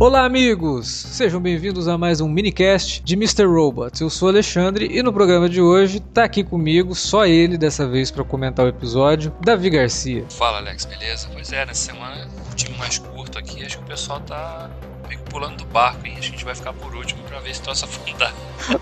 [0.00, 0.88] Olá, amigos!
[0.88, 3.44] Sejam bem-vindos a mais um minicast de Mr.
[3.44, 4.00] Robot.
[4.00, 8.10] Eu sou Alexandre e no programa de hoje tá aqui comigo, só ele dessa vez
[8.10, 10.24] para comentar o episódio, Davi Garcia.
[10.30, 11.28] Fala, Alex, beleza?
[11.30, 14.70] Pois é, nessa semana o time mais curto aqui, acho que o pessoal tá
[15.06, 16.14] meio pulando do barco, hein?
[16.16, 18.32] Acho que a gente vai ficar por último pra ver se troça afundar.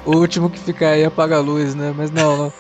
[0.06, 1.92] o último que ficar aí apaga a luz, né?
[1.96, 2.52] Mas não, não.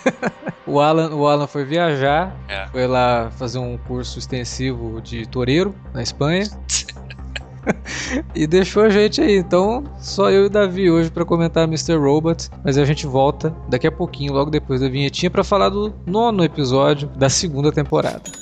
[0.66, 2.66] o, Alan, o Alan foi viajar, é.
[2.68, 6.44] foi lá fazer um curso extensivo de toureiro na Espanha.
[8.34, 9.36] e deixou a gente aí.
[9.36, 11.96] Então, só eu e o Davi hoje para comentar Mr.
[11.96, 12.48] Robot.
[12.64, 16.44] Mas a gente volta daqui a pouquinho, logo depois da vinhetinha, para falar do nono
[16.44, 18.41] episódio da segunda temporada.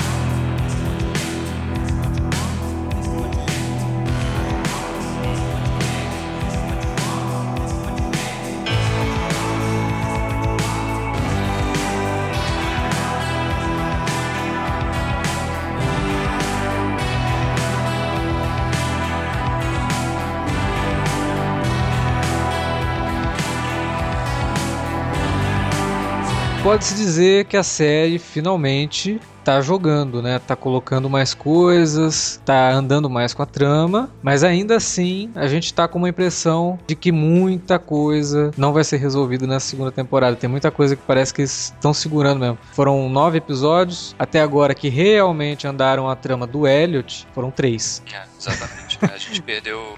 [26.63, 30.39] Pode-se dizer que a série finalmente tá jogando, né?
[30.39, 35.73] Tá colocando mais coisas, tá andando mais com a trama, mas ainda assim a gente
[35.73, 40.35] tá com uma impressão de que muita coisa não vai ser resolvida na segunda temporada.
[40.35, 42.59] Tem muita coisa que parece que estão segurando mesmo.
[42.73, 48.03] Foram nove episódios até agora que realmente andaram a trama do Elliot, foram três.
[48.13, 48.99] É, exatamente.
[49.01, 49.97] a gente perdeu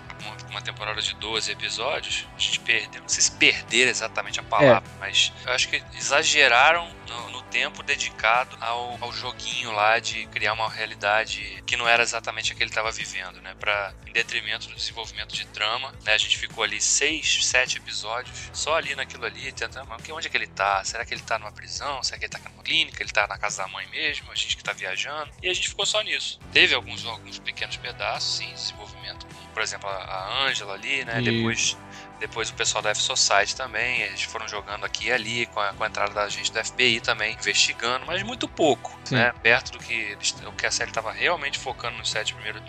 [0.53, 3.01] uma temporada de 12 episódios, a gente perdeu.
[3.01, 4.99] Não sei se perder exatamente a palavra, é.
[4.99, 10.53] mas eu acho que exageraram no, no tempo dedicado ao, ao, joguinho lá de criar
[10.53, 13.55] uma realidade que não era exatamente a que ele estava vivendo, né?
[13.59, 16.13] Pra, em detrimento do desenvolvimento de trama, né?
[16.13, 20.37] A gente ficou ali seis, sete episódios só ali naquilo ali, tentando, onde é que
[20.37, 20.83] ele tá?
[20.83, 22.01] Será que ele tá numa prisão?
[22.03, 23.01] Será que ele tá numa clínica?
[23.01, 24.31] Ele tá na casa da mãe mesmo?
[24.31, 25.31] A gente que tá viajando?
[25.41, 26.39] E a gente ficou só nisso.
[26.51, 31.21] Teve alguns, alguns pequenos pedaços, sim, desenvolvimento por exemplo, a Angela ali, né?
[31.21, 31.77] Depois,
[32.19, 35.83] depois o pessoal da F-Society também, eles foram jogando aqui e ali, com a, com
[35.83, 39.15] a entrada da gente da FBI também, investigando, mas muito pouco, Sim.
[39.15, 39.33] né?
[39.41, 42.61] Perto do que, o que a série estava realmente focando nos sete primeiros,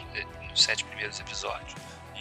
[0.50, 1.75] nos sete primeiros episódios.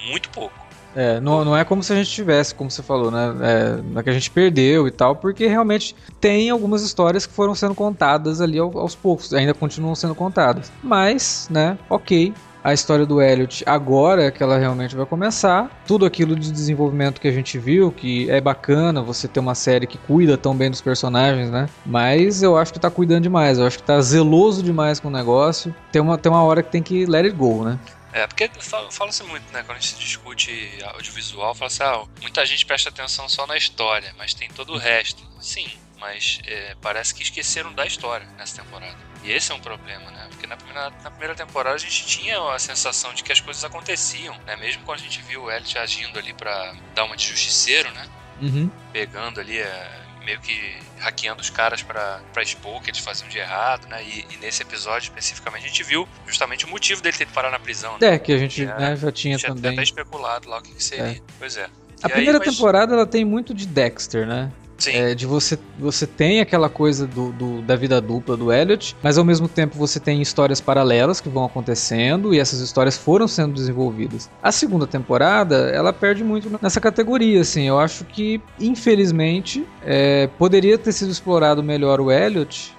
[0.08, 0.64] Muito pouco.
[0.96, 3.34] É, não, não é como se a gente tivesse, como você falou, né?
[3.42, 7.34] É, não é que a gente perdeu e tal, porque realmente tem algumas histórias que
[7.34, 10.72] foram sendo contadas ali aos poucos, ainda continuam sendo contadas.
[10.84, 15.70] Mas, né, ok, a história do Elliot agora é que ela realmente vai começar.
[15.86, 19.86] Tudo aquilo de desenvolvimento que a gente viu, que é bacana você ter uma série
[19.86, 21.68] que cuida tão bem dos personagens, né?
[21.86, 25.12] Mas eu acho que tá cuidando demais, eu acho que tá zeloso demais com o
[25.12, 25.76] negócio.
[25.92, 27.78] Tem uma, tem uma hora que tem que let it go, né?
[28.14, 28.48] É, porque
[28.92, 29.64] fala-se muito, né?
[29.64, 34.14] Quando a gente discute audiovisual, fala assim, ah, muita gente presta atenção só na história,
[34.18, 35.24] mas tem todo o resto.
[35.42, 35.68] Sim,
[36.00, 38.98] mas é, parece que esqueceram da história nessa temporada.
[39.24, 40.28] E esse é um problema, né?
[40.30, 43.64] Porque na primeira, na primeira temporada a gente tinha a sensação de que as coisas
[43.64, 44.56] aconteciam, né?
[44.58, 48.10] Mesmo quando a gente viu o Elliot agindo ali para dar uma de justiceiro, né?
[48.42, 48.70] Uhum.
[48.92, 53.38] Pegando ali, é, meio que hackeando os caras para expor o que eles faziam de
[53.38, 54.04] errado, né?
[54.04, 57.52] E, e, nesse episódio especificamente a gente viu justamente o motivo dele ter que parar
[57.52, 57.98] na prisão.
[58.00, 58.16] Né?
[58.16, 59.64] É, que a gente né, já tinha também.
[59.64, 61.18] Já até especulado lá o que, que seria.
[61.18, 61.22] É.
[61.38, 61.70] Pois é.
[62.02, 62.56] A e primeira aí, mas...
[62.56, 64.52] temporada ela tem muito de Dexter, né?
[64.88, 69.18] É, de você você tem aquela coisa do, do, da vida dupla do Elliot, mas
[69.18, 73.54] ao mesmo tempo você tem histórias paralelas que vão acontecendo e essas histórias foram sendo
[73.54, 74.30] desenvolvidas.
[74.42, 77.68] A segunda temporada ela perde muito nessa categoria, assim.
[77.68, 82.76] Eu acho que infelizmente é, poderia ter sido explorado melhor o Elliot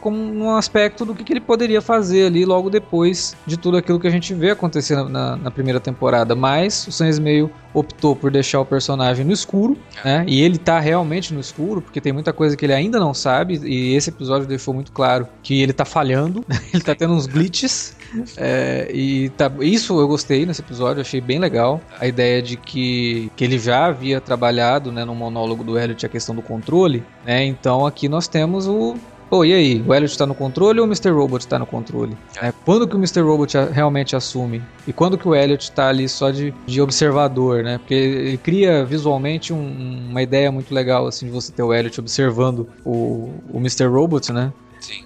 [0.00, 4.00] como um aspecto do que, que, ele poderia fazer ali logo depois de tudo aquilo
[4.00, 6.34] que a gente vê acontecer na, na primeira temporada.
[6.34, 10.24] Mas o Sam Ismail optou por deixar o personagem no escuro, né?
[10.28, 13.60] E ele tá realmente no escuro, porque tem muita coisa que ele ainda não sabe,
[13.64, 17.96] e esse episódio deixou muito claro que ele tá falhando, ele tá tendo uns glitches.
[18.36, 21.80] É, e tá, isso eu gostei nesse episódio, achei bem legal.
[21.98, 26.08] A ideia de que, que ele já havia trabalhado né, no monólogo do Elliot a
[26.08, 27.02] questão do controle.
[27.26, 28.94] Né, então aqui nós temos o,
[29.28, 29.84] Pô, e aí?
[29.86, 31.10] O Elliot tá no controle ou o Mr.
[31.10, 32.16] Robot tá no controle?
[32.40, 32.52] É.
[32.64, 33.20] quando que o Mr.
[33.20, 34.62] Robot realmente assume?
[34.86, 37.78] E quando que o Elliot tá ali só de, de observador, né?
[37.78, 42.00] Porque ele cria visualmente um, uma ideia muito legal, assim, de você ter o Elliot
[42.00, 43.86] observando o, o Mr.
[43.86, 44.52] Robot, né?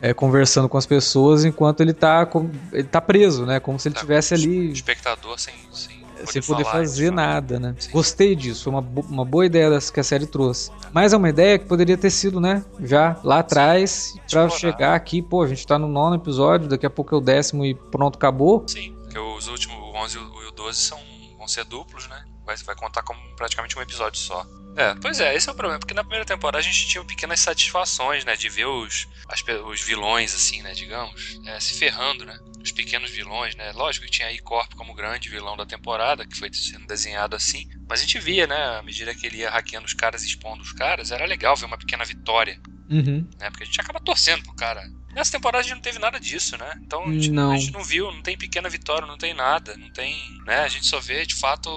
[0.02, 2.28] É, conversando com as pessoas enquanto ele tá,
[2.72, 3.60] ele tá preso, né?
[3.60, 4.72] Como se ele tá, tivesse ali.
[4.72, 7.74] Espectador sem, sem sem poder fazer nada, né?
[7.78, 7.90] Sim.
[7.90, 10.70] Gostei disso, foi uma, uma boa ideia que a série trouxe.
[10.92, 12.64] Mas é uma ideia que poderia ter sido, né?
[12.80, 16.90] Já lá atrás, para chegar aqui, pô, a gente tá no nono episódio, daqui a
[16.90, 18.64] pouco é o décimo e pronto, acabou.
[18.66, 20.98] Sim, porque os últimos, o 11 e o 12 são,
[21.36, 22.24] vão ser duplos, né?
[22.44, 24.46] Vai, vai contar como praticamente um episódio só.
[24.78, 27.40] É, pois é, esse é o problema, porque na primeira temporada a gente tinha pequenas
[27.40, 32.38] satisfações, né, de ver os, as, os vilões, assim, né, digamos, é, se ferrando, né,
[32.68, 36.36] os pequenos vilões, né, lógico que tinha a I-Corp como grande vilão da temporada, que
[36.36, 39.86] foi sendo desenhado assim, mas a gente via, né, à medida que ele ia hackeando
[39.86, 42.60] os caras e expondo os caras, era legal ver uma pequena vitória,
[42.90, 43.26] uhum.
[43.38, 44.82] né, porque a gente acaba torcendo pro cara
[45.14, 46.78] Nessa temporada a gente não teve nada disso, né?
[46.80, 49.76] Então a gente não, a gente não viu, não tem pequena vitória, não tem nada,
[49.76, 50.60] não tem, né?
[50.60, 51.68] A gente só vê de fato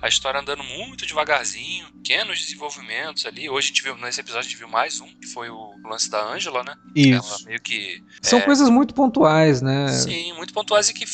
[0.00, 3.48] a história andando muito devagarzinho, pequenos desenvolvimentos ali.
[3.50, 6.10] Hoje a gente viu, nesse episódio a gente viu mais um, que foi o lance
[6.10, 6.74] da Angela, né?
[6.94, 7.34] Isso.
[7.34, 8.42] Ela meio que São é...
[8.42, 9.88] coisas muito pontuais, né?
[9.88, 11.04] Sim, muito pontuais e que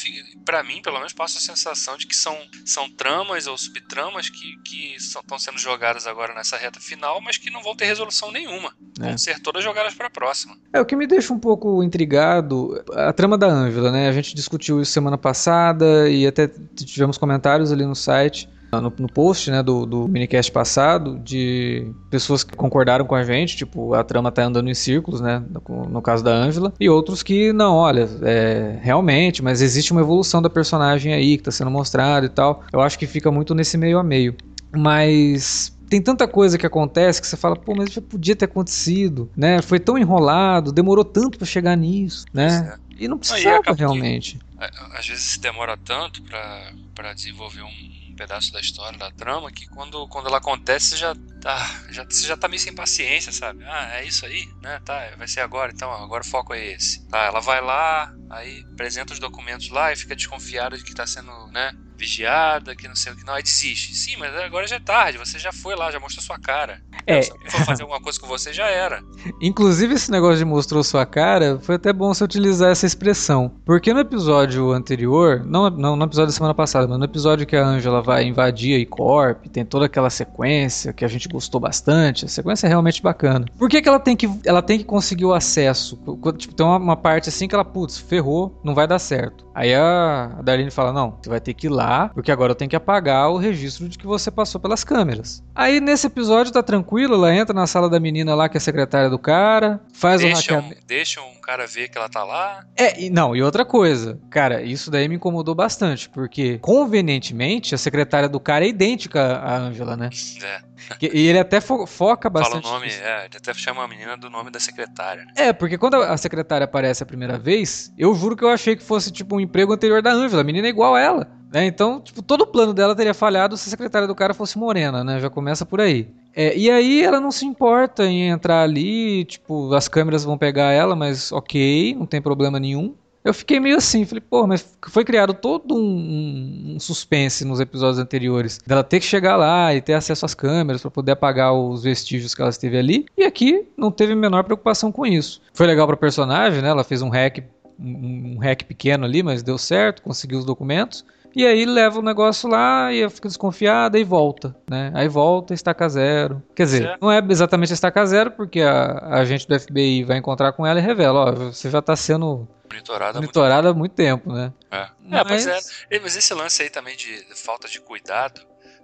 [0.45, 4.51] para mim, pelo menos, passa a sensação de que são, são tramas ou subtramas que
[4.65, 8.75] que estão sendo jogadas agora nessa reta final, mas que não vão ter resolução nenhuma.
[9.01, 9.09] É.
[9.09, 10.57] Vão ser todas jogadas para a próxima.
[10.73, 14.09] É o que me deixa um pouco intrigado a trama da Ângela, né?
[14.09, 18.49] A gente discutiu isso semana passada e até tivemos comentários ali no site.
[18.73, 23.57] No, no, post né, do, do minicast passado, de pessoas que concordaram com a gente,
[23.57, 25.43] tipo, a trama tá andando em círculos, né?
[25.51, 30.01] No, no caso da Ângela, e outros que não, olha, é, realmente, mas existe uma
[30.01, 32.63] evolução da personagem aí que tá sendo mostrada e tal.
[32.73, 34.37] Eu acho que fica muito nesse meio a meio.
[34.73, 39.29] Mas tem tanta coisa que acontece que você fala, pô, mas já podia ter acontecido,
[39.37, 39.61] né?
[39.61, 42.77] Foi tão enrolado, demorou tanto para chegar nisso, né?
[42.77, 43.05] É.
[43.05, 44.39] E não precisava não, e realmente.
[44.39, 44.65] Que,
[44.97, 50.07] às vezes se demora tanto para desenvolver um pedaço da história, da trama, que quando,
[50.09, 51.57] quando ela acontece, você já tá,
[51.89, 53.65] já, você já tá meio sem paciência, sabe?
[53.65, 54.79] Ah, é isso aí, né?
[54.85, 57.09] Tá, vai ser agora, então agora o foco é esse.
[57.09, 61.07] Tá, ela vai lá, aí apresenta os documentos lá e fica desconfiada de que tá
[61.07, 61.73] sendo, né?
[62.01, 63.95] Vigiada, que não sei o que, não, aí desiste.
[63.95, 66.83] Sim, mas agora já é tarde, você já foi lá, já mostrou sua cara.
[67.07, 67.23] É.
[67.23, 69.03] Se for fazer alguma coisa com você, já era.
[69.41, 73.53] Inclusive, esse negócio de mostrou sua cara, foi até bom você utilizar essa expressão.
[73.65, 77.57] Porque no episódio anterior, não, não no episódio da semana passada, mas no episódio que
[77.57, 82.25] a Angela vai invadir a I-Corp, tem toda aquela sequência que a gente gostou bastante,
[82.25, 83.47] a sequência é realmente bacana.
[83.59, 85.97] Por que, que ela tem que ela tem que conseguir o acesso?
[86.39, 89.51] Tipo, tem uma, uma parte assim que ela, putz, ferrou, não vai dar certo.
[89.55, 92.57] Aí a, a Darlene fala: Não, você vai ter que ir lá, porque agora eu
[92.57, 95.43] tenho que apagar o registro de que você passou pelas câmeras.
[95.55, 98.61] Aí nesse episódio tá tranquilo, ela entra na sala da menina lá, que é a
[98.61, 100.81] secretária do cara, faz deixa o hackeamento.
[100.83, 102.65] Um, deixa um cara ver que ela tá lá.
[102.77, 107.79] É, e, não, e outra coisa, cara, isso daí me incomodou bastante, porque convenientemente a
[107.79, 110.11] secretária do cara é idêntica à Angela, né?
[110.43, 110.71] É.
[111.03, 112.63] E ele até fo foca bastante.
[112.63, 115.25] Fala o nome, é, ele até chama a menina do nome da secretária.
[115.25, 115.33] Né?
[115.37, 118.83] É, porque quando a secretária aparece a primeira vez, eu juro que eu achei que
[118.83, 120.41] fosse tipo um emprego anterior da Ângela.
[120.41, 121.40] A menina é igual a ela.
[121.53, 121.67] Né?
[121.67, 125.03] Então, tipo, todo o plano dela teria falhado se a secretária do cara fosse morena,
[125.03, 125.19] né?
[125.19, 126.09] Já começa por aí.
[126.35, 130.71] É, e aí ela não se importa em entrar ali, tipo, as câmeras vão pegar
[130.71, 132.95] ela, mas ok, não tem problema nenhum.
[133.23, 137.99] Eu fiquei meio assim, falei, pô, mas foi criado todo um, um, suspense nos episódios
[137.99, 138.59] anteriores.
[138.67, 142.35] Dela ter que chegar lá e ter acesso às câmeras para poder apagar os vestígios
[142.35, 143.05] que ela esteve ali.
[143.19, 145.43] E aqui não teve a menor preocupação com isso.
[145.53, 146.69] Foi legal pra personagem, né?
[146.69, 147.45] Ela fez um hack,
[147.79, 151.05] um, um hack pequeno ali, mas deu certo, conseguiu os documentos.
[151.35, 154.91] E aí leva o negócio lá e fica desconfiada e volta, né?
[154.95, 156.43] Aí volta, estaca zero.
[156.55, 157.01] Quer dizer, certo.
[157.01, 160.81] não é exatamente estaca zero, porque a, a agente do FBI vai encontrar com ela
[160.81, 164.53] e revela, ó, você já está sendo monitorada, monitorada há muito tempo, né?
[164.71, 164.89] É.
[165.01, 165.21] Mas...
[165.21, 166.01] É, pois é.
[166.01, 168.41] Mas esse lance aí também de falta de cuidado,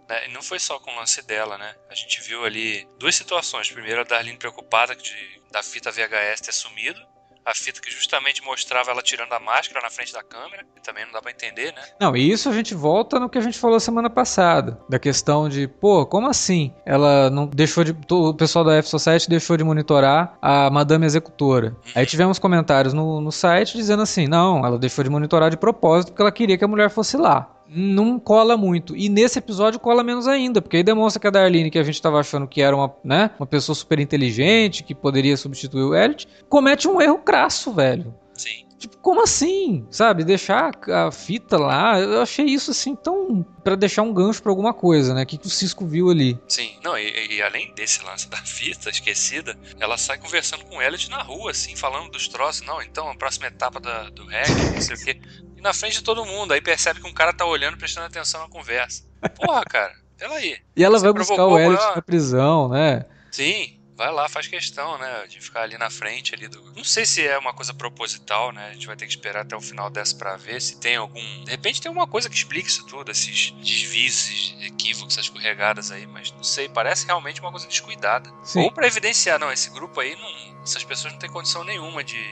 [0.09, 0.29] né?
[0.29, 1.75] E não foi só com o lance dela, né?
[1.91, 3.71] A gente viu ali duas situações.
[3.71, 5.15] Primeiro, a Darlene preocupada de,
[5.51, 7.01] da fita VHS ter sumido
[7.47, 11.05] a fita que justamente mostrava ela tirando a máscara na frente da câmera, que também
[11.05, 11.83] não dá para entender, né?
[12.01, 15.49] Não, e isso a gente volta no que a gente falou semana passada, da questão
[15.49, 16.75] de, pô, como assim?
[16.85, 21.69] Ela não deixou de o pessoal da F Society deixou de monitorar a madame executora.
[21.69, 21.93] Uhum.
[21.95, 26.09] Aí tivemos comentários no, no site dizendo assim: "Não, ela deixou de monitorar de propósito
[26.09, 28.97] porque ela queria que a mulher fosse lá" não cola muito.
[28.97, 31.95] E nesse episódio cola menos ainda, porque aí demonstra que a Darlene, que a gente
[31.95, 36.27] estava achando que era uma, né, uma pessoa super inteligente, que poderia substituir o Elliot,
[36.49, 38.15] comete um erro crasso, velho.
[38.35, 38.67] Sim.
[38.79, 39.87] Tipo, como assim?
[39.91, 40.23] Sabe?
[40.23, 43.43] Deixar a fita lá, eu achei isso assim tão.
[43.65, 45.23] para deixar um gancho pra alguma coisa, né?
[45.23, 46.39] O que, que o Cisco viu ali?
[46.47, 50.83] Sim, não, e, e, além desse lance da fita esquecida, ela sai conversando com o
[50.83, 52.67] Elliot na rua, assim, falando dos troços.
[52.67, 55.21] Não, então, a próxima etapa da, do reggae, não sei o quê.
[55.67, 58.49] Na frente de todo mundo, aí percebe que um cara tá olhando, prestando atenção na
[58.49, 59.03] conversa.
[59.35, 60.61] Porra, cara, pela aí.
[60.77, 61.97] E ela vai buscar o maior...
[61.97, 63.05] na prisão, né?
[63.33, 66.63] Sim, vai lá, faz questão, né, de ficar ali na frente ali do.
[66.73, 68.69] Não sei se é uma coisa proposital, né?
[68.69, 71.43] A gente vai ter que esperar até o final dessa para ver se tem algum.
[71.43, 75.91] De repente tem alguma coisa que explique isso tudo, esses desvios, esses equívocos, essas escorregadas
[75.91, 78.31] aí, mas não sei, parece realmente uma coisa descuidada.
[78.45, 78.61] Sim.
[78.61, 82.23] Ou para evidenciar, não, esse grupo aí, não, essas pessoas não têm condição nenhuma de,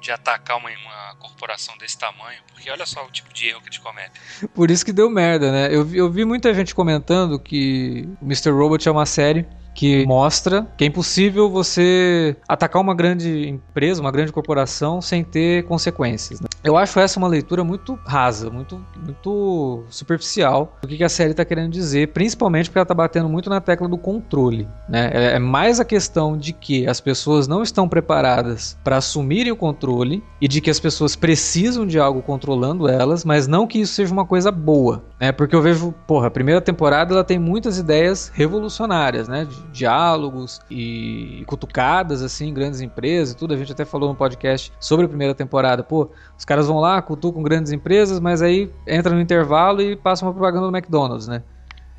[0.00, 3.68] de, atacar uma, uma, corporação desse tamanho, porque olha só o tipo de erro que
[3.68, 4.20] eles cometem.
[4.54, 5.66] Por isso que deu merda, né?
[5.66, 8.50] Eu, eu vi muita gente comentando que Mr.
[8.50, 14.10] Robot é uma série que mostra que é impossível você atacar uma grande empresa, uma
[14.10, 16.40] grande corporação sem ter consequências.
[16.40, 16.46] Né?
[16.62, 21.44] Eu acho essa uma leitura muito rasa, muito, muito superficial do que a série está
[21.44, 24.68] querendo dizer, principalmente porque ela está batendo muito na tecla do controle.
[24.88, 25.10] Né?
[25.12, 29.56] É, é mais a questão de que as pessoas não estão preparadas para assumirem o
[29.56, 33.94] controle e de que as pessoas precisam de algo controlando elas, mas não que isso
[33.94, 35.02] seja uma coisa boa.
[35.18, 35.32] Né?
[35.32, 39.44] Porque eu vejo, porra, a primeira temporada ela tem muitas ideias revolucionárias, né?
[39.44, 43.54] De diálogos e cutucadas, assim, grandes empresas e tudo.
[43.54, 45.82] A gente até falou no podcast sobre a primeira temporada.
[45.82, 50.24] Pô, os caras vão lá, cutucam grandes empresas, mas aí entra no intervalo e passa
[50.24, 51.42] uma propaganda do McDonald's, né?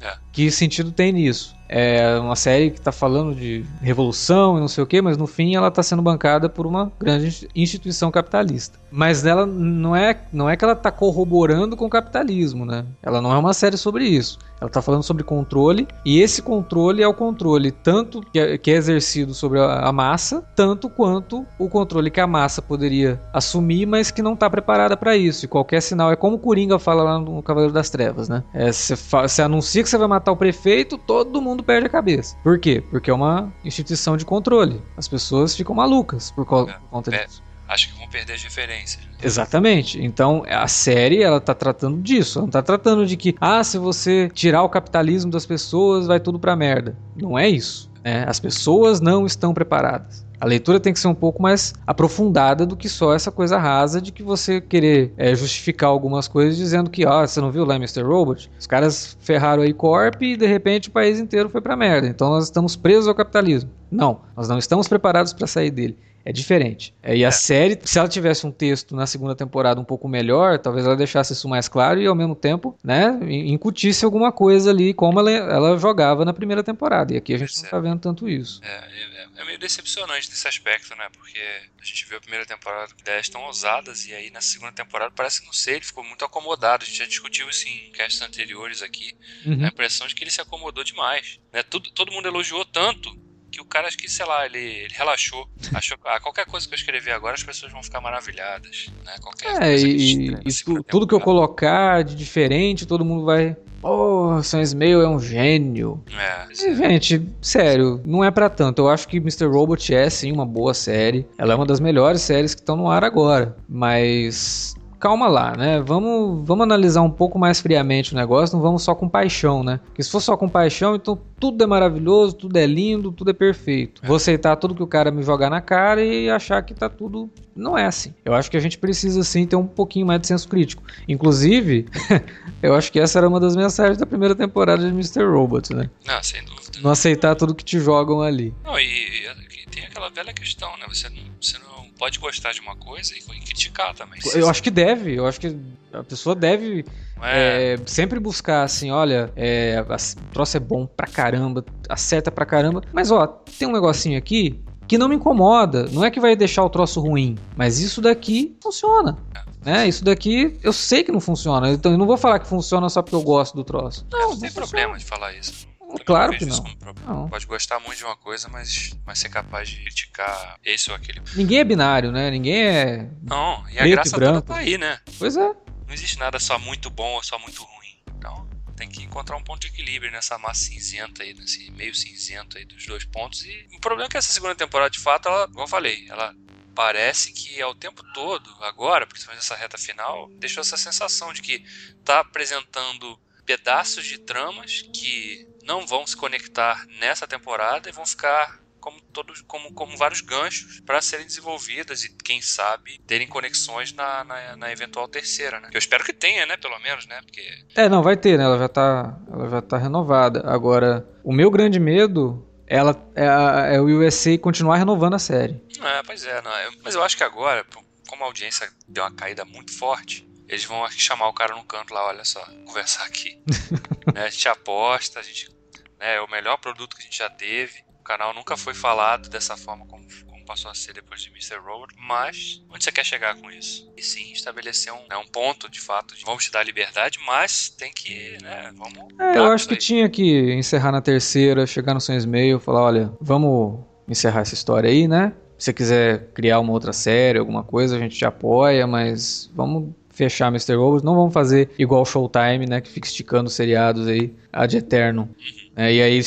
[0.02, 0.14] É.
[0.32, 1.56] Que sentido tem nisso?
[1.74, 5.26] É uma série que está falando de revolução e não sei o que, mas no
[5.26, 8.78] fim ela está sendo bancada por uma grande instituição capitalista.
[8.92, 12.86] Mas ela não é, não é que ela está corroborando com o capitalismo, né?
[13.02, 14.38] Ela não é uma série sobre isso.
[14.60, 18.70] Ela está falando sobre controle e esse controle é o controle tanto que é, que
[18.70, 23.88] é exercido sobre a, a, massa, tanto quanto o controle que a massa poderia assumir,
[23.88, 25.46] mas que não está preparada para isso.
[25.46, 28.44] E qualquer sinal é como o Coringa fala lá no Cavaleiro das Trevas, né?
[28.72, 32.36] Você é, anuncia que você vai matar o prefeito, todo mundo perde a cabeça.
[32.44, 32.84] Por quê?
[32.92, 34.82] Porque é uma instituição de controle.
[34.98, 37.42] As pessoas ficam malucas por, é, conta é, disso.
[37.72, 39.02] Acho que vão perder as referências.
[39.24, 40.04] Exatamente.
[40.04, 42.40] Então, a série, ela tá tratando disso.
[42.40, 46.20] Ela não tá tratando de que, ah, se você tirar o capitalismo das pessoas, vai
[46.20, 46.98] tudo pra merda.
[47.16, 47.90] Não é isso.
[48.04, 48.26] Né?
[48.28, 50.26] As pessoas não estão preparadas.
[50.42, 54.02] A leitura tem que ser um pouco mais aprofundada do que só essa coisa rasa
[54.02, 57.64] de que você querer é, justificar algumas coisas dizendo que, ó, ah, você não viu
[57.64, 58.02] lá Mr.
[58.02, 58.50] Robot?
[58.60, 62.08] Os caras ferraram aí Corp e de repente o país inteiro foi pra merda.
[62.08, 63.70] Então nós estamos presos ao capitalismo.
[63.92, 65.96] Não, nós não estamos preparados para sair dele.
[66.24, 66.94] É diferente.
[67.02, 67.32] É, e a é.
[67.32, 71.34] série, se ela tivesse um texto na segunda temporada um pouco melhor, talvez ela deixasse
[71.34, 75.78] isso mais claro e ao mesmo tempo, né, incutisse alguma coisa ali como ela, ela
[75.78, 77.14] jogava na primeira temporada.
[77.14, 78.62] E aqui a gente não tá vendo tanto isso.
[78.64, 81.10] É, é, meio decepcionante nesse aspecto, né?
[81.14, 81.40] Porque
[81.80, 85.14] a gente viu a primeira temporada com ideias tão ousadas e aí na segunda temporada
[85.16, 86.84] parece que, não sei, ele ficou muito acomodado.
[86.84, 89.14] A gente já discutiu isso em casts anteriores aqui.
[89.46, 89.66] Uhum.
[89.66, 91.40] A impressão de que ele se acomodou demais.
[91.52, 91.64] Né?
[91.64, 95.48] Tudo, todo mundo elogiou tanto que o cara, acho que, sei lá, ele, ele relaxou.
[95.74, 98.88] Achou que ah, qualquer coisa que eu escrever agora as pessoas vão ficar maravilhadas.
[99.06, 99.14] Né?
[99.22, 103.56] Qualquer é, e, e tudo que eu colocar de diferente, todo mundo vai.
[103.84, 106.04] Oh, Sam Ismail é um gênio.
[106.16, 108.84] É, e, gente, sério, não é para tanto.
[108.84, 109.46] Eu acho que Mr.
[109.46, 111.28] Robot é sim uma boa série.
[111.38, 113.58] Ela é uma das melhores séries que estão no ar agora.
[113.68, 115.82] Mas calma lá, né?
[115.82, 119.80] Vamos, vamos analisar um pouco mais friamente o negócio, não vamos só com paixão, né?
[119.86, 123.34] Porque se for só com paixão, então tudo é maravilhoso, tudo é lindo, tudo é
[123.34, 124.02] perfeito.
[124.06, 127.28] Vou aceitar tudo que o cara me jogar na cara e achar que tá tudo.
[127.56, 128.14] Não é assim.
[128.24, 130.84] Eu acho que a gente precisa sim ter um pouquinho mais de senso crítico.
[131.08, 131.88] Inclusive,
[132.62, 135.26] eu acho que essa era uma das mensagens da primeira temporada de Mr.
[135.26, 135.90] Robot, né?
[136.06, 136.80] Não, sem dúvida.
[136.80, 138.54] Não aceitar tudo que te jogam ali.
[138.64, 139.28] Não, e
[139.72, 140.86] tem aquela velha questão, né?
[140.88, 144.20] Você não, você não pode gostar de uma coisa e criticar também.
[144.36, 145.56] Eu acho que deve, eu acho que
[145.94, 146.86] a pessoa deve
[147.22, 147.74] é.
[147.74, 152.82] É, sempre buscar assim, olha, é, o troço é bom pra caramba, acerta pra caramba,
[152.92, 156.64] mas ó, tem um negocinho aqui que não me incomoda, não é que vai deixar
[156.64, 159.18] o troço ruim, mas isso daqui funciona.
[159.64, 159.88] Né?
[159.88, 163.02] Isso daqui eu sei que não funciona, então eu não vou falar que funciona só
[163.02, 164.06] porque eu gosto do troço.
[164.12, 164.68] Não, não, não tem funciona.
[164.68, 165.71] problema de falar isso.
[166.06, 166.64] Claro que não.
[167.06, 167.30] não.
[167.30, 171.22] Pode gostar muito de uma coisa, mas, mas ser capaz de criticar esse ou aquele.
[171.36, 172.30] Ninguém é binário, né?
[172.32, 173.10] Ninguém é.
[173.22, 175.00] Não, e a graça e toda tá aí, né?
[175.18, 175.48] Pois é.
[175.88, 178.00] Não existe nada só muito bom ou só muito ruim.
[178.18, 182.58] Então, tem que encontrar um ponto de equilíbrio nessa massa cinzenta aí, nesse meio cinzento
[182.58, 183.44] aí dos dois pontos.
[183.44, 186.34] E o problema é que essa segunda temporada, de fato, ela, como eu falei, ela
[186.74, 191.64] parece que ao tempo todo, agora, principalmente nessa reta final, deixou essa sensação de que
[192.04, 198.62] tá apresentando pedaços de tramas que não vão se conectar nessa temporada e vão ficar
[198.82, 204.24] como todos como, como vários ganchos para serem desenvolvidas e quem sabe terem conexões na,
[204.24, 205.70] na, na, eventual terceira, né?
[205.72, 206.58] Eu espero que tenha, né?
[206.58, 207.22] Pelo menos, né?
[207.22, 207.42] Porque
[207.76, 208.44] é, não vai ter, né?
[208.44, 210.42] Ela já tá, ela já tá renovada.
[210.46, 215.62] Agora, o meu grande medo ela é, é o USA continuar renovando a série.
[215.80, 217.66] É, pois é, não, eu, mas eu acho que agora,
[218.08, 221.94] como a audiência deu uma caída muito forte, eles vão chamar o cara no canto
[221.94, 223.42] lá, olha só, conversar aqui.
[224.14, 225.50] né, a gente aposta, a gente
[225.98, 227.80] né, é o melhor produto que a gente já teve.
[228.02, 231.56] O canal nunca foi falado dessa forma como, como passou a ser depois de Mr.
[231.64, 233.90] Robot, mas onde você quer chegar com isso?
[233.96, 237.70] E sim, estabelecer um, né, um ponto de fato de vamos te dar liberdade, mas
[237.70, 239.08] tem que, né, vamos.
[239.22, 243.14] É, eu acho que tinha que encerrar na terceira, chegar no seu e-mail, falar: olha,
[243.22, 245.32] vamos encerrar essa história aí, né?
[245.58, 249.94] Se você quiser criar uma outra série, alguma coisa, a gente te apoia, mas vamos
[250.22, 250.76] fechar Mr.
[250.76, 251.04] Robot.
[251.04, 252.80] Não vamos fazer igual Showtime, né?
[252.80, 255.28] Que fica esticando seriados aí ad eterno.
[255.76, 256.22] É, e aí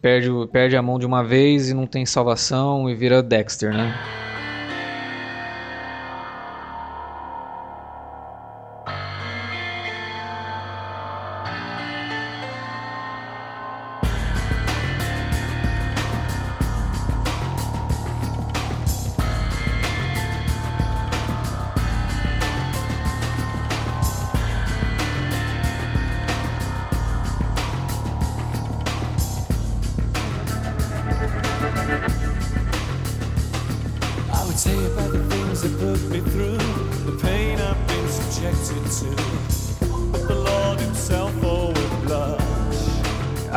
[0.00, 3.94] perde, perde a mão de uma vez e não tem salvação e vira Dexter, né?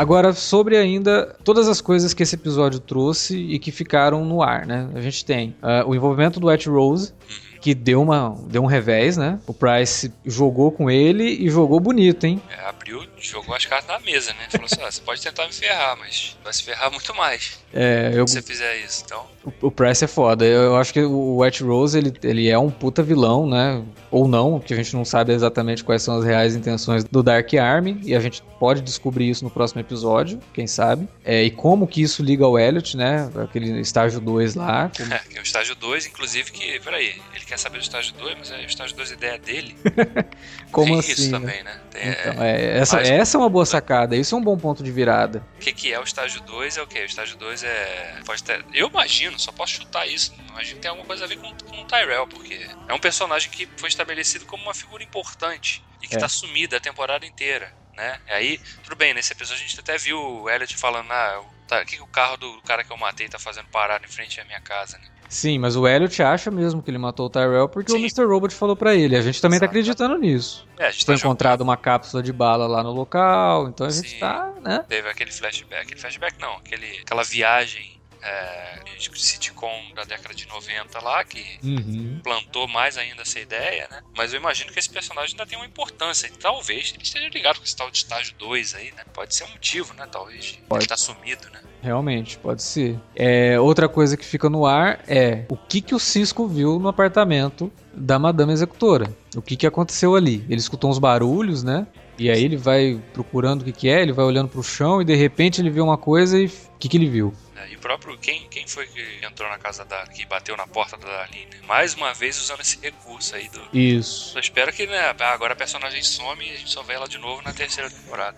[0.08, 4.66] Agora, sobre ainda todas as coisas que esse episódio trouxe e que ficaram no ar,
[4.66, 4.90] né?
[4.96, 7.14] A gente tem uh, o envolvimento do White Rose,
[7.62, 9.40] que deu, uma, deu um revés, né?
[9.46, 12.42] O Price jogou com ele e jogou bonito, hein?
[12.50, 14.48] É, abriu, jogou as cartas na mesa, né?
[14.50, 17.60] Falou assim: ah, você pode tentar me ferrar, mas vai se ferrar muito mais.
[17.74, 18.28] É, eu...
[18.28, 19.26] Se você fizer isso, então.
[19.44, 20.46] O, o Price é foda.
[20.46, 23.84] Eu, eu, acho que o White Rose, ele, ele é um puta vilão, né?
[24.10, 27.54] Ou não, que a gente não sabe exatamente quais são as reais intenções do Dark
[27.54, 31.08] Army, e a gente pode descobrir isso no próximo episódio, quem sabe.
[31.24, 33.30] É, e como que isso liga ao Elliot, né?
[33.44, 34.92] Aquele estágio 2 lá.
[34.96, 35.14] Como...
[35.14, 38.38] É, que é o estágio 2, inclusive, que, peraí, ele quer saber do estágio 2,
[38.38, 39.78] mas é o estágio 2 ideia dele.
[40.72, 41.12] como Tem assim?
[41.14, 41.40] isso né?
[41.40, 41.82] também, né?
[41.90, 44.92] Tem, então, é, essa, essa é uma boa sacada, isso é um bom ponto de
[44.92, 45.44] virada.
[45.56, 46.78] O que, que é o estágio 2?
[46.78, 47.00] É o que?
[47.00, 48.20] O estágio 2 é.
[48.26, 48.64] Pode ter...
[48.74, 50.34] Eu imagino, só posso chutar isso.
[50.50, 53.50] Imagino que tem alguma coisa a ver com, com o Tyrell, porque é um personagem
[53.50, 56.30] que foi estabelecido como uma figura importante e que está é.
[56.30, 57.74] sumida a temporada inteira.
[57.96, 58.20] Né?
[58.28, 61.82] E aí, tudo bem, nesse episódio a gente até viu o Elliot falando, ah, tá,
[61.82, 64.40] o que, que o carro do cara que eu matei tá fazendo parado em frente
[64.40, 65.08] à minha casa, né?
[65.30, 67.98] Sim, mas o Elliot acha mesmo que ele matou o Tyrell porque Sim.
[67.98, 68.26] o Mr.
[68.26, 69.16] Robot falou para ele.
[69.16, 69.68] A gente também Exato.
[69.68, 70.68] tá acreditando nisso.
[70.78, 73.90] É, a gente Foi tá encontrado uma cápsula de bala lá no local, então a
[73.90, 74.20] gente Sim.
[74.20, 74.86] tá, né?
[74.88, 75.82] Teve aquele flashback.
[75.82, 78.80] Aquele flashback não, aquele, aquela viagem é,
[79.16, 82.20] sitcom da década de 90 lá, que uhum.
[82.24, 84.02] plantou mais ainda essa ideia, né?
[84.16, 86.28] Mas eu imagino que esse personagem ainda tem uma importância.
[86.28, 89.04] E talvez ele esteja ligado com esse tal de estágio 2 aí, né?
[89.14, 90.08] Pode ser um motivo, né?
[90.12, 90.60] Talvez.
[90.68, 90.84] Pode.
[90.84, 91.62] Ele tá sumido, né?
[91.82, 93.00] Realmente, pode ser.
[93.16, 96.88] É, outra coisa que fica no ar é o que, que o Cisco viu no
[96.88, 99.10] apartamento da Madame Executora.
[99.36, 100.44] O que, que aconteceu ali?
[100.50, 101.86] Ele escutou uns barulhos, né?
[102.20, 105.06] E aí ele vai procurando o que, que é, ele vai olhando pro chão e
[105.06, 107.32] de repente ele vê uma coisa e o que, que ele viu?
[107.58, 108.18] É, e o próprio.
[108.18, 110.06] Quem, quem foi que entrou na casa da.
[110.08, 111.48] que bateu na porta da Aline?
[111.68, 113.62] Mais uma vez usando esse recurso aí do.
[113.74, 114.34] Isso.
[114.34, 115.16] Só espero que, né?
[115.20, 118.38] Agora a personagem some e a gente só vê ela de novo na terceira temporada.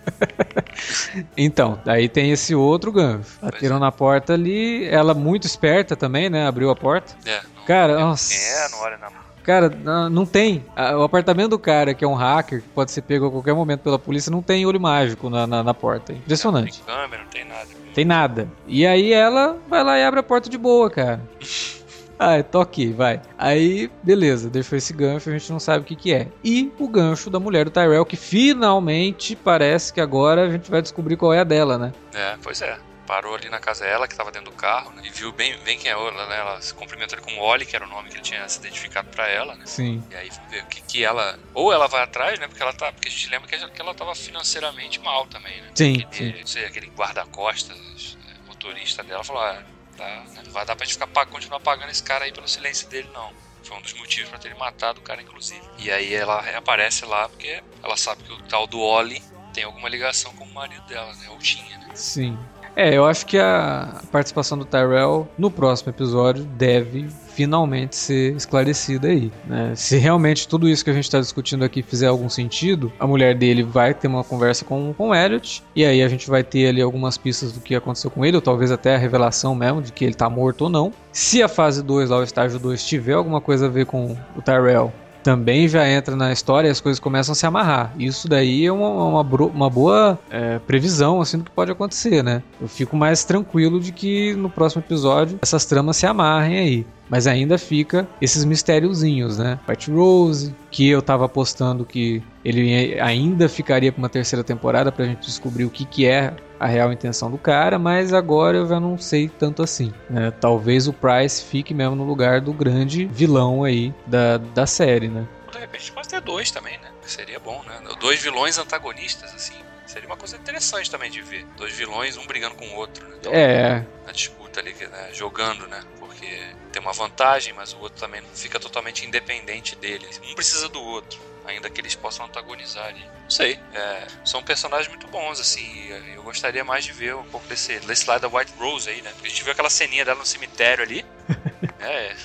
[1.36, 3.38] então, aí tem esse outro gancho.
[3.42, 3.80] Atirou é.
[3.80, 6.46] na porta ali, ela muito esperta também, né?
[6.46, 7.14] Abriu a porta.
[7.26, 7.42] É.
[7.54, 8.34] Não, Cara, nossa.
[8.34, 9.10] É, não olha na
[9.42, 9.70] Cara,
[10.10, 10.64] não tem.
[10.96, 13.80] O apartamento do cara, que é um hacker, que pode ser pego a qualquer momento
[13.80, 16.12] pela polícia, não tem olho mágico na, na, na porta.
[16.12, 16.78] Impressionante.
[16.78, 17.68] Não tem câmera, não tem nada.
[17.94, 18.48] Tem nada.
[18.66, 21.20] E aí ela vai lá e abre a porta de boa, cara.
[22.22, 23.22] Ah, tô aqui, vai.
[23.38, 26.28] Aí, beleza, deixou esse gancho, a gente não sabe o que que é.
[26.44, 30.82] E o gancho da mulher do Tyrell, que finalmente parece que agora a gente vai
[30.82, 31.94] descobrir qual é a dela, né?
[32.12, 32.76] É, pois é
[33.10, 35.02] parou ali na casa dela, que estava dentro do carro, né?
[35.04, 36.38] E viu bem, bem quem é ela, né?
[36.38, 38.60] Ela se cumprimentou ali com o Oli, que era o nome que ele tinha se
[38.60, 39.66] identificado para ela, né?
[39.66, 40.00] Sim.
[40.08, 41.36] E aí ver o que, que ela.
[41.52, 42.46] Ou ela vai atrás, né?
[42.46, 42.92] Porque ela tá.
[42.92, 45.72] Porque a gente lembra que ela tava financeiramente mal também, né?
[45.74, 46.02] Sim.
[46.02, 46.40] Aquele, sim.
[46.40, 49.60] Não sei, aquele guarda-costas, né, motorista dela, falou: ah,
[49.96, 50.42] tá, né?
[50.44, 53.32] não vai dar pra gente ficar continuar pagando esse cara aí pelo silêncio dele, não.
[53.64, 55.62] Foi um dos motivos para ter matado o cara, inclusive.
[55.78, 59.20] E aí ela reaparece lá porque ela sabe que o tal do Oli
[59.52, 61.28] tem alguma ligação com o marido dela, né?
[61.28, 61.88] Ou tinha, né?
[61.96, 62.38] Sim.
[62.76, 69.08] É, eu acho que a participação do Tyrell no próximo episódio deve finalmente ser esclarecida
[69.08, 69.32] aí.
[69.46, 69.72] Né?
[69.74, 73.34] Se realmente tudo isso que a gente está discutindo aqui fizer algum sentido, a mulher
[73.34, 76.68] dele vai ter uma conversa com, com o Elliot, e aí a gente vai ter
[76.68, 79.92] ali algumas pistas do que aconteceu com ele, ou talvez até a revelação mesmo de
[79.92, 80.92] que ele tá morto ou não.
[81.12, 84.42] Se a fase 2, lá o estágio 2, tiver alguma coisa a ver com o
[84.42, 87.92] Tyrell, também já entra na história e as coisas começam a se amarrar.
[87.98, 92.42] Isso daí é uma, uma, uma boa é, previsão assim do que pode acontecer, né?
[92.60, 96.86] Eu fico mais tranquilo de que no próximo episódio essas tramas se amarrem aí.
[97.08, 99.58] Mas ainda fica esses mistériozinhos, né?
[99.68, 105.04] White Rose, que eu tava apostando que ele ainda ficaria para uma terceira temporada pra
[105.04, 108.78] gente descobrir o que, que é a real intenção do cara, mas agora eu já
[108.78, 109.94] não sei tanto assim.
[110.10, 110.30] Né?
[110.30, 115.26] Talvez o Price fique mesmo no lugar do grande vilão aí da, da série, né?
[115.50, 116.90] De repente pode ter dois também, né?
[117.06, 117.80] Seria bom, né?
[117.98, 119.56] Dois vilões antagonistas, assim.
[119.86, 121.44] Seria uma coisa interessante também de ver.
[121.56, 123.16] Dois vilões, um brigando com o outro, né?
[123.18, 123.84] Então, é.
[124.06, 125.10] A disputa ali, né?
[125.12, 125.82] jogando, né?
[125.98, 126.26] Porque
[126.70, 130.06] tem uma vantagem, mas o outro também não fica totalmente independente dele.
[130.30, 131.18] Um precisa do outro,
[131.50, 133.04] ainda que eles possam antagonizar ali.
[133.22, 133.58] Não sei.
[133.74, 135.88] É, são personagens muito bons, assim.
[136.14, 139.10] Eu gostaria mais de ver um pouco desse, desse lado da White Rose aí, né?
[139.12, 141.04] Porque a gente viu aquela ceninha dela no cemitério ali.
[141.80, 142.14] é.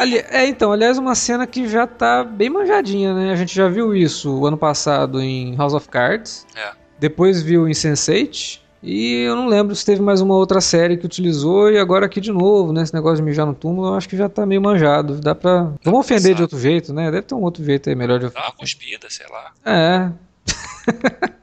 [0.00, 3.32] Ali, é, então, aliás, uma cena que já tá bem manjadinha, né?
[3.32, 6.44] A gente já viu isso o ano passado em House of Cards.
[6.56, 6.72] É.
[6.98, 8.65] Depois viu em Sense8.
[8.82, 12.20] E eu não lembro se teve mais uma outra série que utilizou e agora aqui
[12.20, 12.82] de novo, né?
[12.82, 15.18] Esse negócio de mijar no túmulo, eu acho que já tá meio manjado.
[15.20, 15.72] Dá pra.
[15.82, 17.10] Vamos ofender de outro jeito, né?
[17.10, 19.52] Deve ter um outro jeito aí melhor de Dá uma cuspida, sei lá.
[19.64, 20.12] É.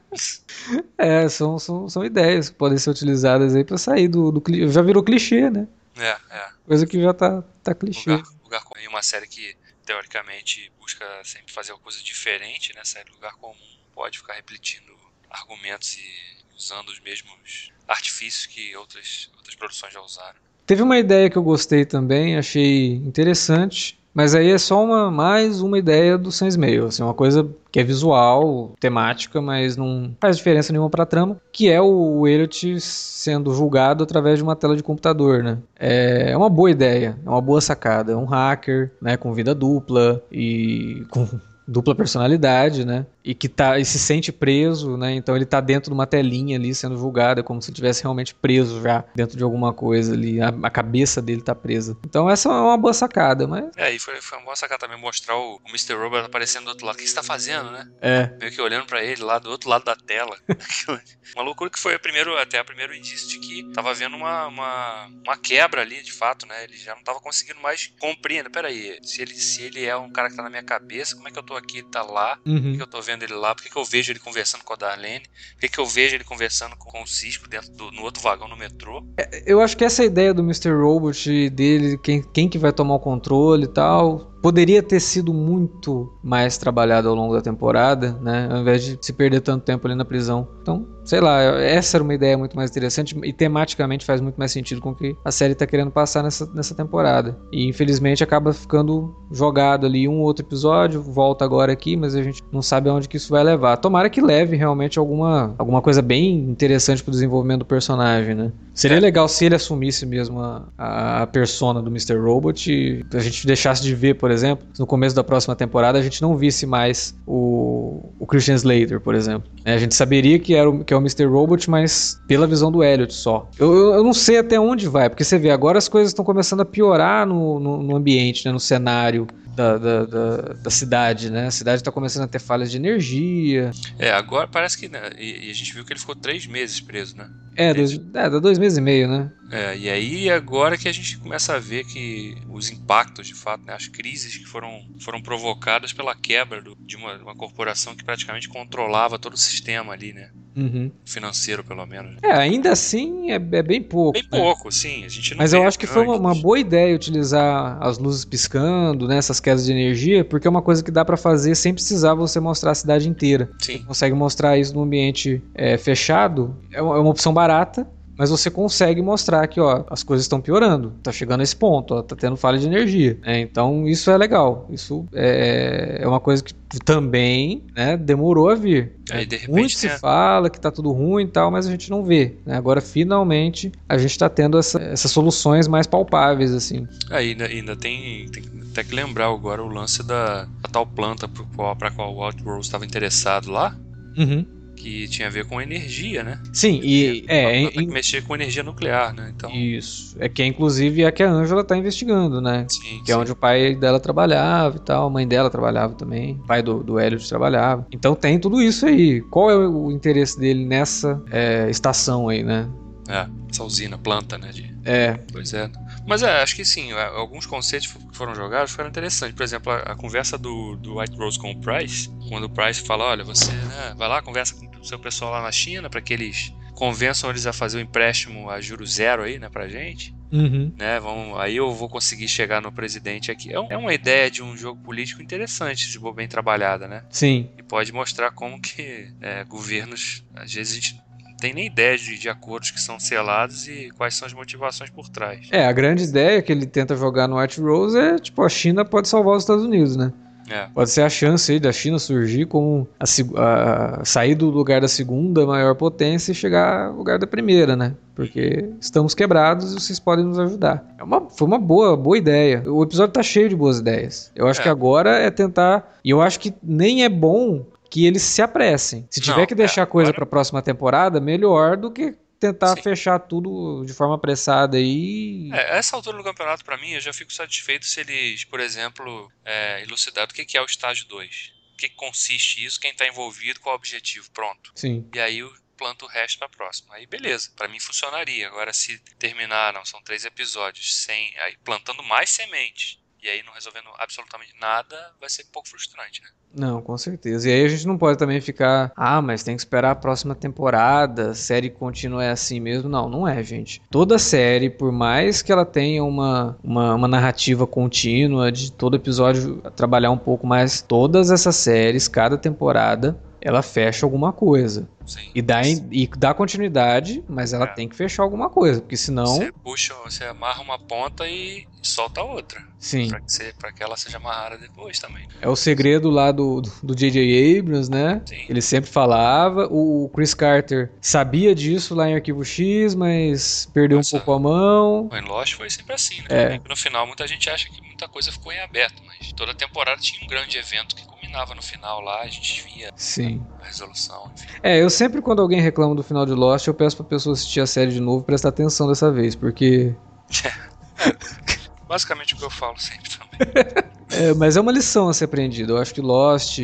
[0.96, 4.42] é, são, são, são ideias que podem ser utilizadas aí pra sair do, do.
[4.70, 5.66] Já virou clichê, né?
[5.96, 6.48] É, é.
[6.66, 8.10] Coisa que já tá, tá clichê.
[8.10, 8.88] Lugar, lugar comum.
[8.88, 12.80] uma série que, teoricamente, busca sempre fazer uma coisa diferente, né?
[12.84, 13.54] Série Lugar Comum
[13.94, 14.92] pode ficar repetindo
[15.30, 20.36] argumentos e usando os mesmos artifícios que outras, outras produções já usaram.
[20.66, 25.60] Teve uma ideia que eu gostei também, achei interessante, mas aí é só uma mais
[25.60, 30.36] uma ideia do Sans Mail, assim, uma coisa que é visual, temática, mas não faz
[30.36, 34.76] diferença nenhuma para a trama, que é o Elliot sendo julgado através de uma tela
[34.76, 35.58] de computador, né?
[35.76, 40.22] É uma boa ideia, é uma boa sacada, é um hacker, né, com vida dupla
[40.30, 41.28] e com
[41.66, 43.06] dupla personalidade, né?
[43.24, 45.14] E que tá e se sente preso, né?
[45.14, 48.34] Então ele tá dentro de uma telinha ali sendo julgado, é como se tivesse realmente
[48.34, 51.96] preso já dentro de alguma coisa ali, a, a, cabeça dele tá presa.
[52.04, 55.00] Então essa é uma boa sacada, mas É, e foi, foi uma boa sacada também
[55.00, 55.94] mostrar o, o Mr.
[55.94, 56.96] Robert aparecendo do outro lado.
[56.96, 57.88] O que você tá fazendo, né?
[58.00, 58.30] É.
[58.38, 60.36] Meio que olhando para ele lá do outro lado da tela.
[61.34, 64.46] uma loucura que foi a primeiro, até o primeiro indício de que tava havendo uma,
[64.46, 66.64] uma, uma quebra ali, de fato, né?
[66.64, 68.50] Ele já não tava conseguindo mais compreender.
[68.50, 71.30] Peraí, se ele, se ele é um cara que tá na minha cabeça, como é
[71.30, 72.62] que eu tô aqui, ele tá lá, uhum.
[72.62, 74.76] por que eu tô vendo ele lá, por que, eu vejo ele conversando com a
[74.76, 78.02] Darlene, por que, que eu vejo ele conversando com, com o Cisco dentro do no
[78.02, 79.04] outro vagão no metrô.
[79.18, 80.72] É, eu acho que essa ideia do Mr.
[80.72, 86.12] Robot, dele, quem, quem que vai tomar o controle e tal, poderia ter sido muito
[86.22, 88.46] mais trabalhado ao longo da temporada, né?
[88.50, 90.46] Ao invés de se perder tanto tempo ali na prisão.
[90.60, 94.52] Então, sei lá, essa era uma ideia muito mais interessante e tematicamente faz muito mais
[94.52, 97.38] sentido com o que a série está querendo passar nessa, nessa temporada.
[97.50, 102.42] E infelizmente acaba ficando jogado ali um outro episódio, volta agora aqui, mas a gente
[102.52, 103.78] não sabe aonde que isso vai levar.
[103.78, 108.52] Tomara que leve realmente alguma, alguma coisa bem interessante pro desenvolvimento do personagem, né?
[108.74, 109.00] Seria é.
[109.00, 112.16] legal se ele assumisse mesmo a, a persona do Mr.
[112.16, 116.02] Robot e a gente deixasse de ver, por exemplo, no começo da próxima temporada a
[116.02, 119.48] gente não visse mais o, o Christian Slater, por exemplo.
[119.64, 121.24] É, a gente saberia que, era o, que é o Mr.
[121.26, 123.48] Robot, mas pela visão do Elliot só.
[123.58, 126.24] Eu, eu, eu, não sei até onde vai, porque você vê, agora as coisas estão
[126.24, 131.30] começando a piorar no, no, no ambiente, né, no cenário da, da, da, da, cidade,
[131.30, 131.46] né?
[131.46, 133.70] A cidade está começando a ter falhas de energia.
[133.98, 134.88] É, agora parece que.
[134.88, 137.30] Né, e, e, a gente viu que ele ficou três meses preso, né?
[137.56, 139.30] É, dois, é, dá dois meses e meio, né?
[139.50, 143.64] É, e aí agora que a gente começa a ver que os impactos, de fato,
[143.64, 148.04] né, as crises que foram, foram provocadas pela quebra do, de uma, uma corporação que
[148.04, 150.30] praticamente controlava todo o sistema ali, né?
[150.56, 150.90] Uhum.
[151.04, 152.16] Financeiro, pelo menos.
[152.22, 154.12] É, ainda assim é, é bem pouco.
[154.12, 154.38] Bem né?
[154.38, 155.04] pouco, sim.
[155.04, 159.08] A gente Mas eu acho que foi uma, uma, boa ideia utilizar as luzes piscando,
[159.08, 162.14] né, essas quedas de energia, porque é uma coisa que dá para fazer sem precisar
[162.14, 163.50] você mostrar a cidade inteira.
[163.58, 163.78] Sim.
[163.78, 168.30] Você consegue mostrar isso num ambiente é, fechado, é uma, é uma opção barata, mas
[168.30, 172.02] você consegue mostrar que ó, as coisas estão piorando, tá chegando a esse ponto, ó,
[172.02, 173.18] tá tendo falha de energia.
[173.24, 178.54] É, então isso é legal, isso é, é uma coisa que também né, demorou a
[178.54, 178.92] vir.
[179.10, 181.90] Aí, de repente, Muito se fala que tá tudo ruim e tal, mas a gente
[181.90, 182.36] não vê.
[182.44, 182.56] Né?
[182.56, 186.86] Agora finalmente a gente está tendo essa, essas soluções mais palpáveis assim.
[187.10, 191.44] Aí ainda, ainda tem, tem até que lembrar agora o lance da, tal planta para
[191.54, 193.76] qual, qual o Outgrowth estava interessado lá.
[194.16, 196.40] Uhum que tinha a ver com energia, né?
[196.52, 199.32] Sim, e é, em, mexer com energia nuclear, né?
[199.34, 202.66] Então isso é que é, inclusive é que a Angela está investigando, né?
[202.68, 203.12] Sim, que sim.
[203.12, 206.62] é onde o pai dela trabalhava e tal, a mãe dela trabalhava também, o pai
[206.62, 207.86] do, do Elliot trabalhava.
[207.92, 209.20] Então tem tudo isso aí.
[209.22, 212.68] Qual é o interesse dele nessa é, estação aí, né?
[213.08, 214.50] É, essa usina, planta, né?
[214.50, 214.74] De...
[214.84, 215.18] É.
[215.32, 215.70] Pois é.
[216.06, 219.34] Mas é, acho que sim, alguns conceitos que foram jogados foram interessantes.
[219.34, 222.82] Por exemplo, a, a conversa do, do White Rose com o Price, quando o Price
[222.82, 226.00] fala: olha, você né, vai lá, conversa com o seu pessoal lá na China para
[226.00, 229.68] que eles convençam eles a fazer o um empréstimo a juro zero aí, né, pra
[229.68, 230.14] gente.
[230.32, 230.72] Uhum.
[230.76, 233.52] Né, vamos, aí eu vou conseguir chegar no presidente aqui.
[233.52, 237.04] É, um, é, uma ideia de um jogo político interessante, se for bem trabalhada, né?
[237.08, 237.48] Sim.
[237.56, 241.04] E pode mostrar como que é, governos, às vezes a gente
[241.44, 245.10] tem nem ideia de, de acordos que são selados e quais são as motivações por
[245.10, 245.46] trás.
[245.50, 248.82] É, a grande ideia que ele tenta jogar no White Rose é, tipo, a China
[248.82, 250.10] pode salvar os Estados Unidos, né?
[250.48, 250.68] É.
[250.74, 254.88] Pode ser a chance aí da China surgir como a, a, sair do lugar da
[254.88, 257.94] segunda maior potência e chegar ao lugar da primeira, né?
[258.14, 260.84] Porque estamos quebrados e vocês podem nos ajudar.
[260.98, 262.62] É uma, foi uma boa, boa ideia.
[262.66, 264.30] O episódio tá cheio de boas ideias.
[264.34, 264.62] Eu acho é.
[264.62, 265.98] que agora é tentar.
[266.02, 269.06] E eu acho que nem é bom que eles se apressem.
[269.08, 272.74] Se tiver Não, que deixar é, coisa para a próxima temporada, melhor do que tentar
[272.74, 272.82] Sim.
[272.82, 275.48] fechar tudo de forma apressada aí.
[275.52, 279.30] É, essa altura do campeonato, para mim, eu já fico satisfeito se eles, por exemplo,
[279.44, 281.52] é, elucidar o que é o estágio 2.
[281.74, 284.72] O que consiste isso, quem está envolvido, qual o objetivo, pronto.
[284.74, 285.08] Sim.
[285.14, 286.96] E aí planta o resto para próxima.
[286.96, 288.48] Aí beleza, para mim funcionaria.
[288.48, 293.88] Agora se terminaram, são três episódios, sem aí plantando mais sementes e aí não resolvendo
[293.98, 296.28] absolutamente nada, vai ser um pouco frustrante, né?
[296.54, 297.48] Não, com certeza.
[297.48, 300.34] E aí a gente não pode também ficar, ah, mas tem que esperar a próxima
[300.34, 302.88] temporada, série contínua é assim mesmo.
[302.88, 303.80] Não, não é, gente.
[303.90, 309.56] Toda série, por mais que ela tenha uma, uma, uma narrativa contínua, de todo episódio
[309.74, 314.88] trabalhar um pouco mais, todas essas séries, cada temporada, ela fecha alguma coisa.
[315.06, 317.74] Sim, e, dá, e dá continuidade, mas ela é.
[317.74, 319.26] tem que fechar alguma coisa, porque senão.
[319.26, 322.60] Você puxa, você amarra uma ponta e solta a outra.
[322.78, 323.08] Sim.
[323.08, 325.26] Pra que, você, pra que ela seja amarrada depois também.
[325.40, 326.62] É o segredo lá do
[326.94, 327.58] J.J.
[327.58, 328.22] Abrams, né?
[328.26, 328.44] Sim.
[328.46, 329.66] Ele sempre falava.
[329.70, 334.38] O Chris Carter sabia disso lá em Arquivo X, mas perdeu Nossa, um pouco a
[334.38, 335.08] mão.
[335.10, 336.56] O Lost foi sempre assim, né?
[336.56, 336.60] É.
[336.68, 340.22] No final, muita gente acha que muita coisa ficou em aberto, mas toda temporada tinha
[340.22, 343.46] um grande evento que culminava no final lá, a gente via Sim.
[343.62, 344.30] a resolução.
[344.36, 344.58] Enfim.
[344.62, 347.60] É, eu sempre quando alguém reclama do final de Lost, eu peço pra pessoa assistir
[347.60, 349.94] a série de novo e prestar atenção dessa vez, porque.
[351.86, 353.10] Basicamente o que eu falo sempre.
[354.10, 355.72] é, mas é uma lição a ser aprendida.
[355.72, 356.58] Eu acho que Lost.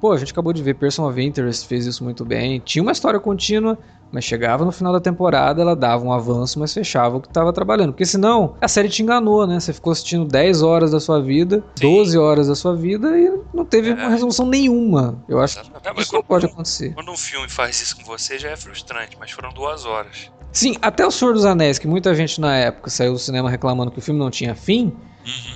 [0.00, 2.60] Pô, a gente acabou de ver Person of Interest fez isso muito bem.
[2.60, 3.78] Tinha uma história contínua,
[4.12, 7.52] mas chegava no final da temporada, ela dava um avanço, mas fechava o que estava
[7.52, 7.92] trabalhando.
[7.92, 9.58] Porque senão a série te enganou, né?
[9.58, 11.96] Você ficou assistindo 10 horas da sua vida, Sim.
[11.96, 13.94] 12 horas da sua vida e não teve é.
[13.94, 15.22] uma resolução nenhuma.
[15.26, 16.92] Eu acho que é, isso não pode acontecer.
[16.94, 20.30] Quando um filme faz isso com você já é frustrante, mas foram duas horas.
[20.52, 23.90] Sim, até o Senhor dos Anéis, que muita gente na época saiu do cinema reclamando
[23.90, 24.92] que o filme não tinha fim.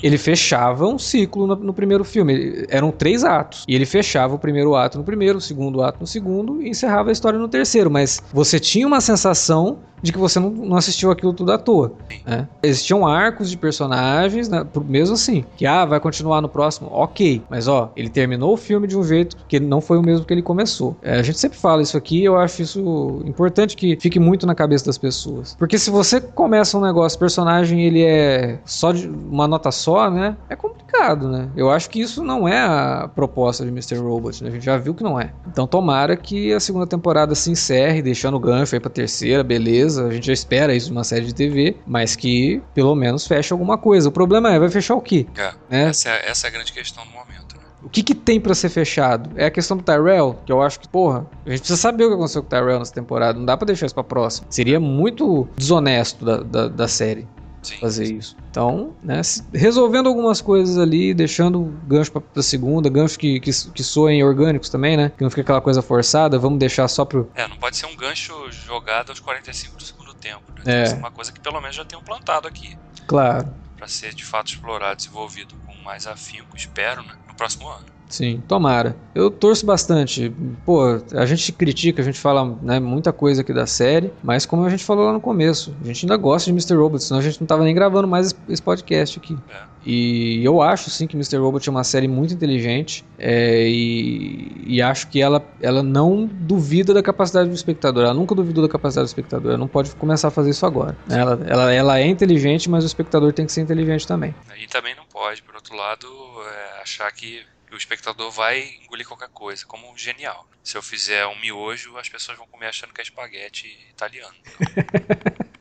[0.02, 2.64] Ele fechava um ciclo no, no, primeiro filme.
[2.68, 3.64] Eram três atos.
[3.66, 7.10] E ele fechava o primeiro ato no primeiro, o segundo ato no segundo e encerrava
[7.10, 7.90] a história no terceiro.
[7.90, 11.92] Mas você tinha uma sensação de que você não, não assistiu aquilo tudo à toa.
[12.24, 12.48] Né?
[12.62, 17.42] Existiam arcos de personagens, né, mesmo assim, que ah, vai continuar no próximo, ok.
[17.50, 20.32] Mas ó, ele terminou o filme de um jeito que não foi o mesmo que
[20.32, 20.96] ele começou.
[21.02, 24.54] É, a gente sempre fala isso aqui, eu acho isso importante que fique muito na
[24.54, 25.54] cabeça das pessoas.
[25.58, 30.10] Porque se você começa um negócio, o personagem ele é só de uma nota só,
[30.10, 30.36] né?
[30.48, 31.48] É complicado, né?
[31.56, 33.96] Eu acho que isso não é a proposta de Mr.
[33.96, 34.50] Robot, né?
[34.50, 35.32] A gente já viu que não é.
[35.48, 39.95] Então tomara que a segunda temporada se encerre, deixando o gancho aí pra terceira, beleza.
[39.98, 43.78] A gente já espera isso numa série de TV, mas que pelo menos feche alguma
[43.78, 44.08] coisa.
[44.08, 45.26] O problema é, vai fechar o quê?
[45.36, 45.88] É, né?
[45.88, 47.62] essa, é, essa é a grande questão no momento, né?
[47.82, 49.30] O que, que tem para ser fechado?
[49.36, 52.08] É a questão do Tyrell, que eu acho que, porra, a gente precisa saber o
[52.08, 53.38] que aconteceu com o Tyrell nessa temporada.
[53.38, 54.48] Não dá para deixar isso pra próxima.
[54.50, 57.28] Seria muito desonesto da, da, da série.
[57.66, 57.78] Sim.
[57.78, 58.36] fazer isso.
[58.50, 59.20] Então, né,
[59.52, 64.96] resolvendo algumas coisas ali, deixando gancho pra, segunda, gancho que, que, que soem orgânicos também,
[64.96, 65.10] né?
[65.16, 67.30] Que não fica aquela coisa forçada, vamos deixar só pro.
[67.34, 70.42] É, não pode ser um gancho jogado aos 45 do segundo tempo.
[70.56, 70.62] Né?
[70.64, 70.82] Tem é.
[70.82, 72.78] que ser uma coisa que pelo menos já tenham plantado aqui.
[73.06, 73.48] Claro.
[73.76, 77.14] Para ser de fato explorado, desenvolvido com mais afinco, espero, né?
[77.26, 77.95] No próximo ano.
[78.08, 78.96] Sim, tomara.
[79.14, 80.32] Eu torço bastante.
[80.64, 84.64] Pô, a gente critica, a gente fala né, muita coisa aqui da série, mas como
[84.64, 86.74] a gente falou lá no começo, a gente ainda gosta de Mr.
[86.74, 89.36] Robot, senão a gente não tava nem gravando mais esse podcast aqui.
[89.50, 89.76] É.
[89.86, 91.36] E eu acho sim que Mr.
[91.36, 96.92] Robot é uma série muito inteligente é, e, e, acho que ela, ela não duvida
[96.92, 98.02] da capacidade do espectador.
[98.02, 99.50] Ela nunca duvidou da capacidade do espectador.
[99.50, 100.96] Ela não pode começar a fazer isso agora.
[101.08, 104.34] Ela, ela, ela é inteligente, mas o espectador tem que ser inteligente também.
[104.60, 109.28] E também não pode, por outro lado, é, achar que o espectador vai engolir qualquer
[109.28, 110.46] coisa, como genial.
[110.62, 114.34] Se eu fizer um miojo, as pessoas vão comer achando que é espaguete italiano.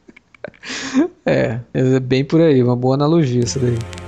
[1.26, 4.05] é, é bem por aí, uma boa analogia isso daí.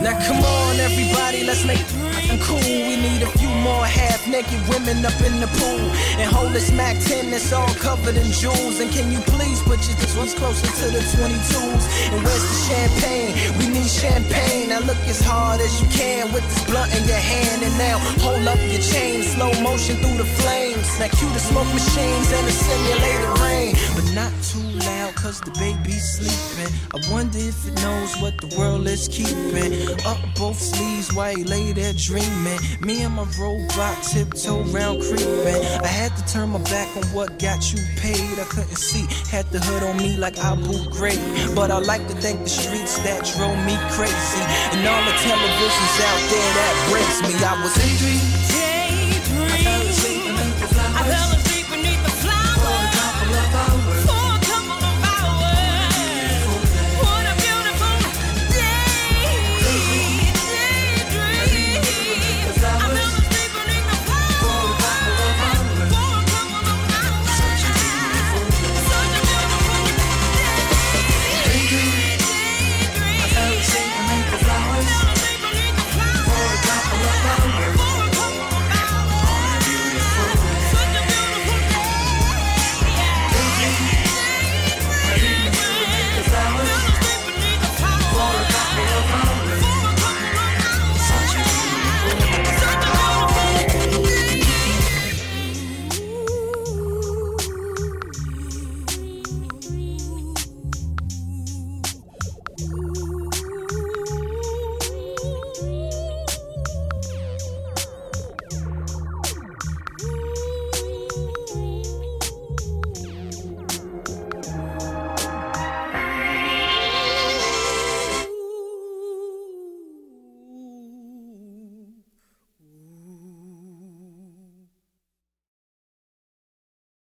[0.03, 2.59] Now come on everybody, let's make it cool.
[2.59, 3.85] We need a few more
[4.27, 5.87] half-naked women up in the pool.
[6.19, 8.81] And hold this Mac 10 that's all covered in jewels.
[8.81, 11.85] And can you please put your ones closer to the 22s?
[12.13, 13.35] And where's the champagne?
[13.59, 14.71] We need champagne.
[14.71, 17.63] Now look as hard as you can with this blunt in your hand.
[17.63, 20.99] And now hold up your chain, slow motion through the flames.
[20.99, 23.75] Now cue the smoke machines and the simulated rain.
[23.95, 26.73] But not too loud, cause the baby's sleeping.
[26.95, 29.73] I wonder if it knows what the world is keeping.
[30.07, 32.59] Up both sleeves while he lay there dreaming.
[32.81, 35.61] Me and my robot tiptoe round creeping.
[35.85, 38.39] I had to turn my back on what got you paid.
[38.41, 41.55] I couldn't see, had the hood on me like I Abu Ghraib.
[41.55, 44.43] But I like to thank the streets that drove me crazy.
[44.73, 47.35] And all the televisions out there that breaks me.
[47.45, 48.56] I was daydreaming